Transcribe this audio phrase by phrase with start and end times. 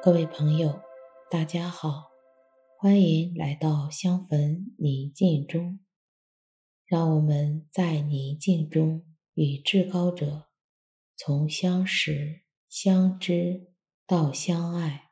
[0.00, 0.80] 各位朋友，
[1.28, 2.04] 大家好，
[2.78, 5.80] 欢迎来到香焚宁静中。
[6.86, 9.04] 让我们在宁静中
[9.34, 10.46] 与至高者
[11.16, 13.72] 从相识、相知
[14.06, 15.07] 到相爱。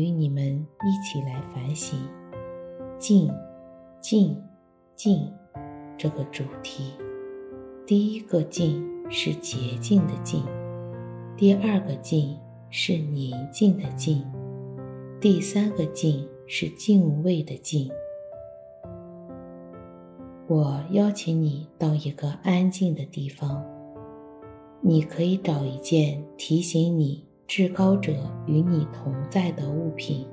[0.00, 1.98] 与你们一起来反省
[2.98, 3.30] “静、
[4.00, 4.34] 静、
[4.96, 5.30] 静”
[5.98, 6.94] 这个主题。
[7.86, 10.42] 第一个“静”是洁净的“静”，
[11.36, 12.34] 第二个“静”
[12.70, 14.24] 是宁静的“静”，
[15.20, 17.90] 第三个“静”是敬畏的“敬”。
[20.48, 23.62] 我邀请你到一个安静的地方，
[24.80, 27.29] 你可以找一件提醒你。
[27.50, 28.12] 至高者
[28.46, 30.24] 与你同在的物品，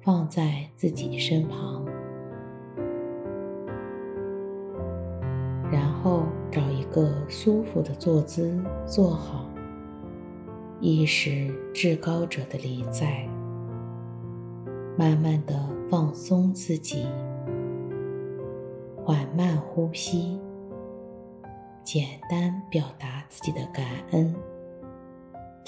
[0.00, 1.84] 放在自己身旁，
[5.70, 9.50] 然后找一个舒服的坐姿坐好，
[10.80, 13.28] 意识至高者的临在，
[14.96, 17.04] 慢慢的放松自己，
[19.04, 20.40] 缓慢呼吸，
[21.84, 24.34] 简单表达自己的感恩。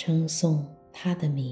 [0.01, 1.51] 称颂他的名。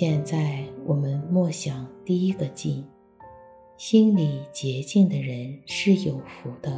[0.00, 2.86] 现在我们默想第一个进，
[3.76, 6.70] 心里洁净的人是有福的，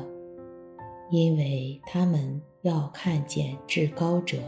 [1.10, 4.38] 因为他们要看见至高者。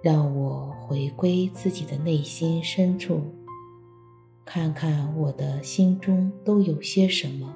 [0.00, 3.20] 让我回归自己的内心深处，
[4.44, 7.52] 看看我的心中都有些什么，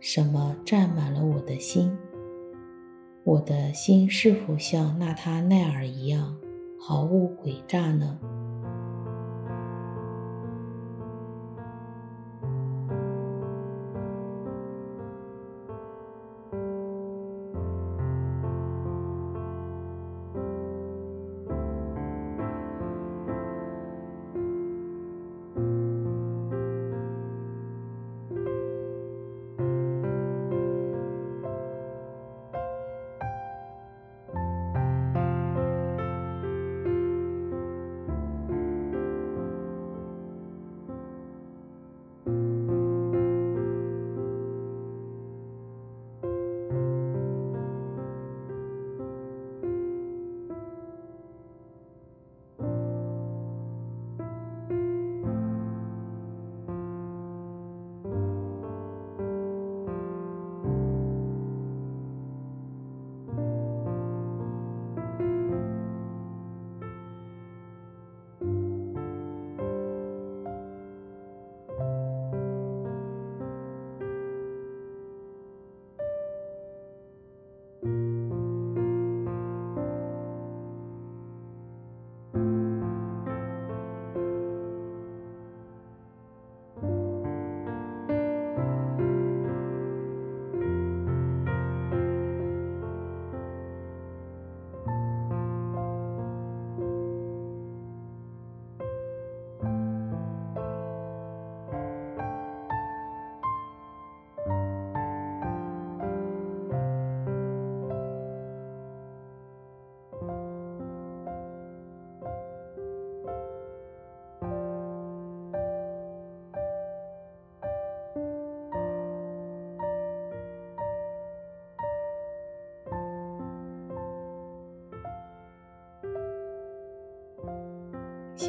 [0.00, 1.96] 什么占满了我的心？
[3.22, 6.36] 我的心是否像纳他奈尔一样？
[6.82, 8.18] 毫无诡诈呢？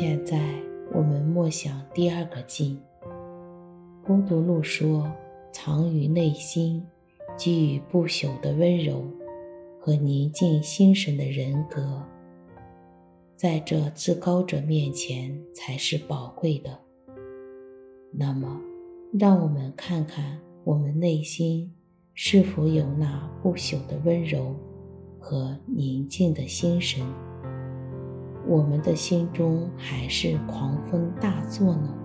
[0.04, 0.40] 现在
[0.92, 2.76] 我们默想第二个静。
[4.04, 5.08] 波独路说，
[5.54, 6.84] 藏于内心、
[7.38, 9.04] 给予不朽的温柔
[9.80, 12.02] 和宁静心神的人格，
[13.36, 16.80] 在这至高者面前才是宝贵的。
[18.12, 18.60] 那么，
[19.14, 21.72] 让我们看看我们内心
[22.16, 24.56] 是否有那不朽的温柔
[25.20, 27.06] 和宁静的心神。
[28.52, 32.01] 我们的心中还是狂风大作呢？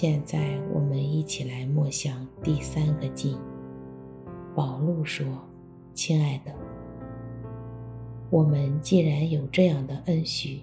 [0.00, 3.36] 现在我们一起来默想第三个静。
[4.54, 5.26] 宝路说
[5.92, 6.54] ：“亲爱的，
[8.30, 10.60] 我们既然有这样的恩许，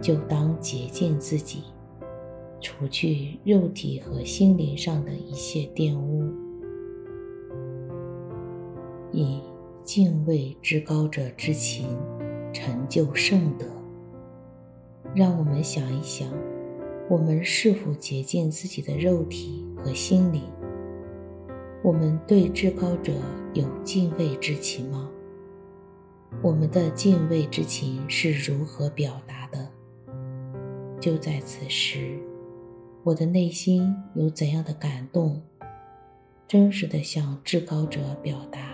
[0.00, 1.64] 就当洁净自己，
[2.62, 6.24] 除去肉体和心灵上的一切玷污，
[9.12, 9.42] 以
[9.82, 11.94] 敬畏至高者之情
[12.54, 13.66] 成就圣德。”
[15.14, 16.26] 让我们想一想。
[17.10, 20.42] 我们是否洁净自己的肉体和心灵？
[21.82, 23.12] 我们对至高者
[23.52, 25.10] 有敬畏之情吗？
[26.40, 29.70] 我们的敬畏之情是如何表达的？
[30.98, 32.18] 就在此时，
[33.02, 35.42] 我的内心有怎样的感动？
[36.48, 38.73] 真实地向至高者表达。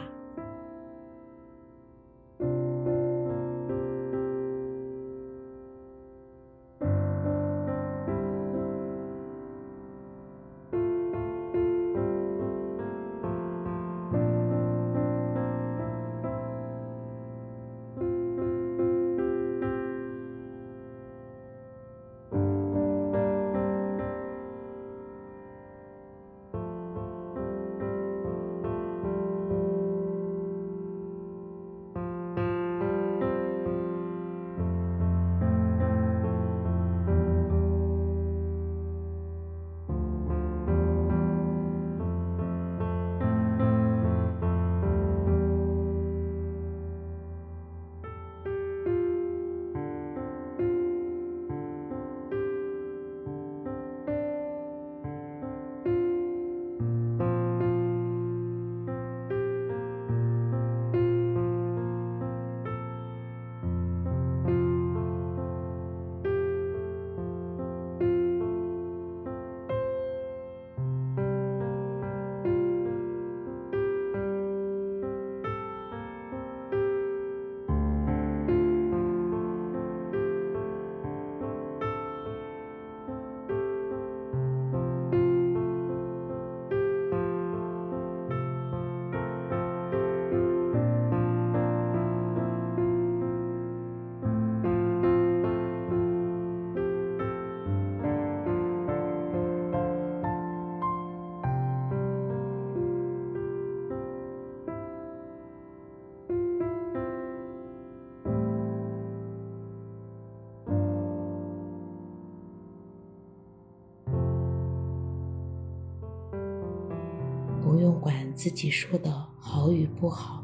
[118.41, 120.43] 自己说的好与不好，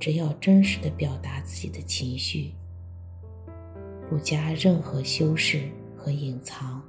[0.00, 2.54] 只要真实的表达自己的情绪，
[4.10, 6.82] 不加任何修饰和隐藏。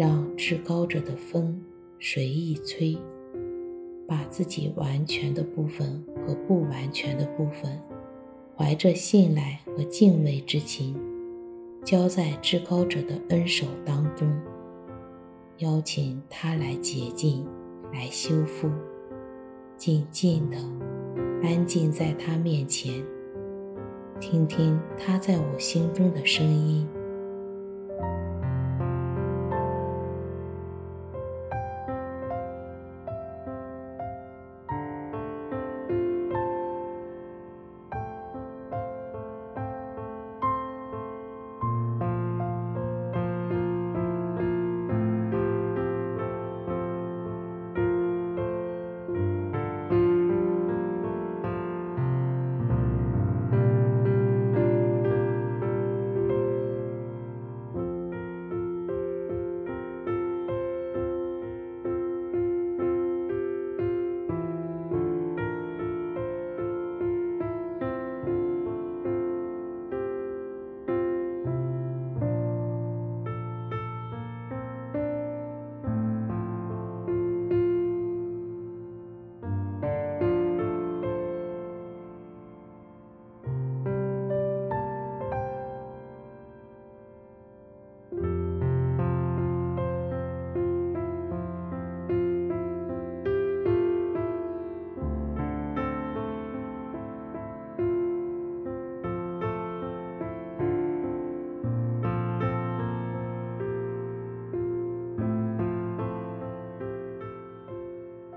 [0.00, 1.60] 让至高者的风
[1.98, 2.96] 随意吹，
[4.08, 7.78] 把自己完全的部分和不完全的部分，
[8.56, 10.96] 怀着信赖和敬畏之情，
[11.84, 14.26] 交在至高者的恩手当中，
[15.58, 17.46] 邀请他来洁净、
[17.92, 18.70] 来修复，
[19.76, 20.56] 静静的
[21.42, 23.04] 安静在他面前，
[24.18, 26.88] 听听他在我心中的声音。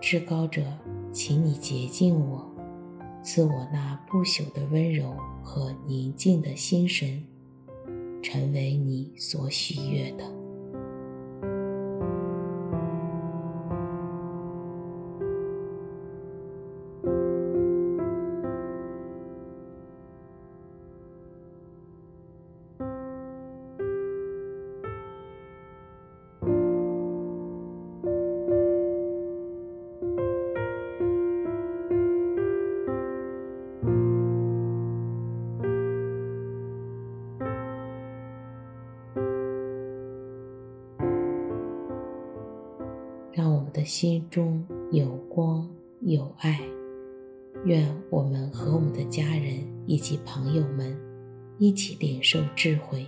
[0.06, 0.62] 至高者，
[1.14, 2.46] 请你洁净我，
[3.24, 7.24] 赐我那不朽的温柔和宁静的心神，
[8.22, 10.43] 成为你所喜悦的。
[43.84, 45.70] 心中有光
[46.02, 46.60] 有爱，
[47.66, 50.98] 愿我们和我们的家人以及朋友们
[51.58, 53.06] 一起领受智慧，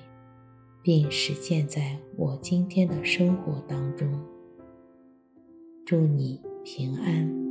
[0.82, 4.08] 并实践在我今天的生活当中。
[5.86, 7.45] 祝你平安。